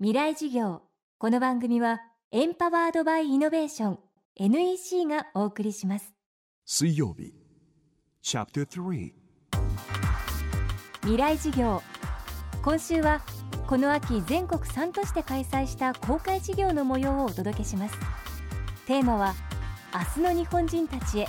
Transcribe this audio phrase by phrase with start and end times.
[0.00, 0.82] 未来事業。
[1.18, 2.00] この番組は
[2.32, 3.98] エンパワードバイイノベーション
[4.34, 6.12] NEC がお送りします。
[6.64, 7.32] 水曜日
[8.20, 9.12] チャプター3
[11.02, 11.80] 未来事業。
[12.64, 13.22] 今週は
[13.68, 17.96] この秋全国3都市で開催した公開事業の模様をお届けします。
[18.88, 19.32] テーマは
[20.16, 21.28] 明日の日本人たちへ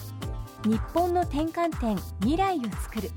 [0.63, 3.11] 日本の転換点未来を作る。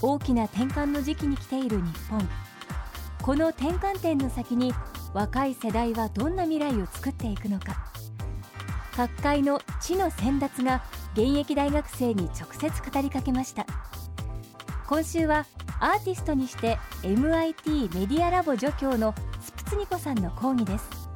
[0.00, 2.26] 大きな転換の時期に来ている日本
[3.24, 4.74] この転換点の先に
[5.14, 7.90] 若い世代はどんな未来を作っていくのか。
[8.94, 10.84] 各界の知の先達が
[11.14, 13.64] 現役大学生に直接語りかけました。
[14.86, 15.46] 今週は
[15.80, 21.08] アーティストにして MIT メディアラボ助教のスプツニコさんの講義です。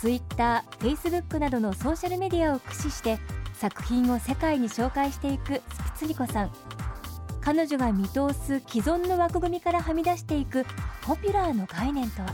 [0.00, 3.20] Twitter、Facebook などのソーシャルメディアを駆使して
[3.54, 6.50] 作品を世界に紹介していくスプツニコさん。
[7.40, 10.66] 彼女が見通す既存の枠組みからはみ出していく
[11.08, 12.28] ポピュラーの概念とは？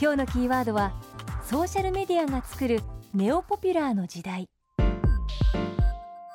[0.00, 0.92] 今日のキーワードは
[1.42, 2.80] ソーシャルメディアが作る
[3.12, 4.48] ネオポピュラーの時代。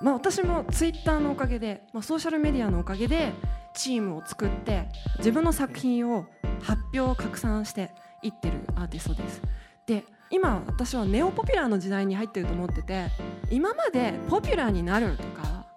[0.02, 3.32] まあ、私もツイッターのおかげで、まあ、ソーシャルメディアのおかげで
[3.74, 6.26] チームを作って自分の作品を
[6.62, 9.42] 発表拡散していってるアーティストです。
[9.88, 13.08] で今私はネオポピュラーの時代に入ってると思ってて
[13.50, 15.68] 今までポピュラーになるとか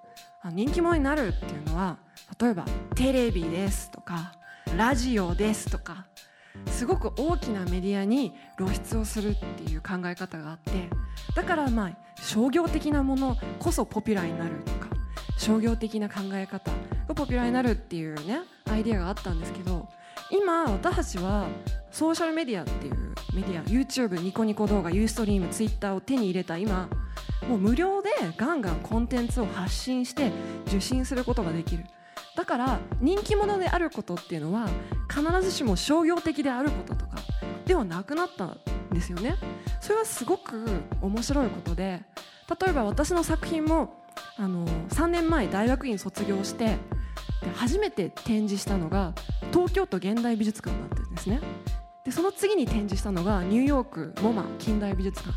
[0.51, 1.99] 人気者になるっていうのは
[2.41, 2.65] 例えば
[2.97, 4.33] テレビですとか
[4.77, 6.07] ラジオですとか
[6.67, 10.91] すごく大きなメディアに露出をするっていう考え方があって
[11.35, 14.89] だからまあ商業的なものこそポピュラーになるとか
[15.39, 16.71] 商業的な考え方
[17.09, 19.89] がポピュラーになるっていうねアイデアがあったんですけど
[20.31, 21.47] 今私たちは
[21.91, 26.91] ソーシャルメディアっていうメディア YouTube ニコニコ動画ユーストリーム Twitter を手に入れた今
[27.49, 30.31] もう無料でガンガンコンテンツを発信して
[30.67, 31.85] 受信することができる。
[32.37, 34.69] だから人気者であることっていうのは
[35.09, 37.17] 必ずしも商業的であることとか
[37.65, 38.59] ではなくなったん
[38.93, 39.37] ですよね。
[39.81, 40.67] それはすごく
[41.01, 42.03] 面白いことで
[42.61, 44.03] 例えば私の作品も
[44.37, 46.77] あの3年前大学院卒業して
[47.55, 49.15] 初めて展示したのが
[49.53, 51.41] 東京都現代美術館だったんですね。
[52.05, 55.35] でその次に展示したのがニューヨークモマ近代美術館。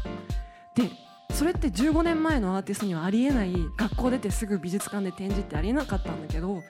[0.75, 0.89] で
[1.33, 6.61] それって15年前のアーティストにはありえない学校出てすぐ美術館で展示ってありえなかったんだけど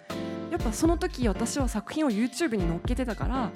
[0.52, 3.52] やっぱその時私は作品を YouTube に載っけてたから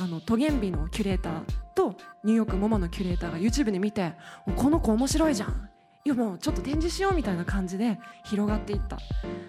[0.00, 1.42] あのトゲンビのキュレーター
[1.74, 4.12] とニューヨークモマのキュレーターが YouTube で見て
[4.56, 5.68] この子面白いじゃん。
[6.04, 8.98] いやもうちょっと展示しようみたいな感じで広がっていった。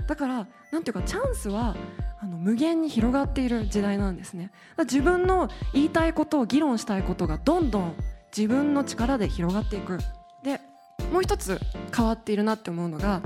[0.07, 1.75] だからなんていうかチャンスは
[2.19, 4.51] あの無限に広がっている時代なんですね。
[4.79, 7.95] 自分の言いたいことを議論したいことがどんどん
[8.35, 9.99] 自分の力で広がっていく。
[10.43, 10.59] で
[11.13, 11.59] もう一つ
[11.95, 13.21] 変わっているなって思うのが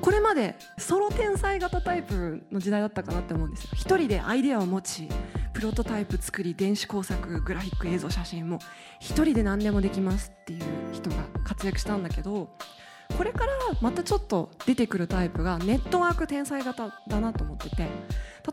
[0.00, 3.70] これまでソロ天才型タイプの時代だったかなって思うんですよ。
[3.74, 5.08] 一人でアイデアを持ち
[5.52, 8.58] プロトタイプ作り電子工作グラフィック映像写真も
[8.98, 12.48] 一人で何でもできますっていう人が活躍したんだけど
[13.16, 17.88] これからまたちょっと出てくるタイプがネットワーク天才型だなと思ってて例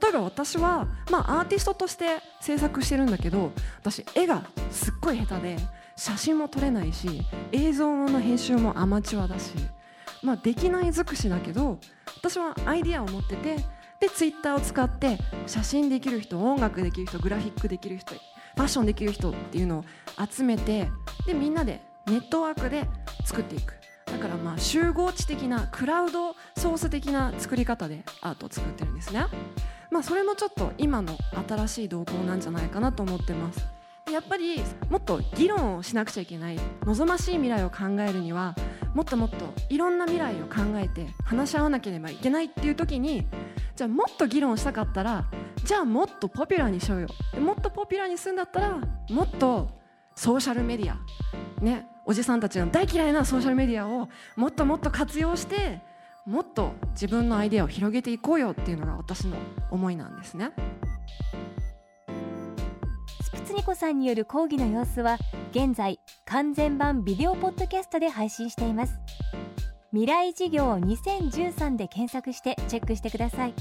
[0.10, 5.58] えば私は、まあ、アーティストとして制作してるんだけど私絵がすっごい下手で
[5.96, 7.22] 写真も撮れないし
[7.52, 9.54] 映像の編集もアマチュアだし、
[10.28, 11.80] まあ、できない尽くしだけど
[12.18, 13.56] 私はアイディアを持ってて
[14.02, 15.18] でツイッターを使って
[15.48, 19.86] 写真できる人音楽できる人グラフィックできる人ファッションできる人っていうのを
[20.30, 20.90] 集めて
[21.26, 22.84] でみんなでネットワークで
[23.26, 23.74] 作っていく。
[24.06, 29.26] だからまあ集合値的なクラウドソース的な作り方でアートを作ってるんですね。
[29.92, 31.18] まあそれもちょっと今の
[31.48, 33.66] 新しい動向なんじゃないかなと思ってます。
[34.12, 38.56] やっぱりもっと議論をしなくちゃいけない望ましい未来を考えるには
[38.98, 43.28] もっともっといろんな未来を考えて話し合わなければいけないっていう時に
[43.76, 45.30] じゃあもっと議論したかったら
[45.64, 47.08] じゃあもっとポピュラーにしようよ
[47.40, 48.82] もっとポピュラーにするんだったら
[49.12, 49.70] もっと
[50.16, 50.98] ソーシャルメディア
[51.64, 55.80] ねおじさんたちの大嫌いなソーシャルメディアをもっともっと活用して
[56.26, 59.38] もっと自分のアイデアを広げていこうよっていうのが私の
[59.70, 60.54] 思いなんですね。
[63.22, 65.20] スプツニコさんによる講義の様子は
[65.52, 69.00] 現在完全版ビデオポッドキャストで配信しています。
[69.92, 73.54] 未来事業2013で検索してチェックしてください。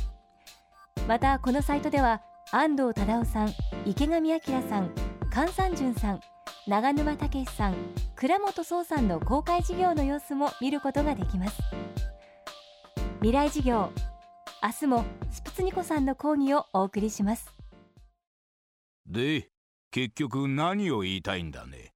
[1.06, 3.54] またこのサイトでは安藤忠雄さん
[3.84, 4.90] 池上彰さん
[5.32, 6.20] 菅三淳さん
[6.66, 7.76] 長沼武さん
[8.16, 11.62] 倉本壮さんの公開事業の様子も見ることができます。
[13.20, 13.92] 未来事業
[14.60, 17.54] 明日もスプツニコさんの講義をお送りします。
[19.06, 19.50] で
[19.92, 21.95] 結局何を言いたいんだね。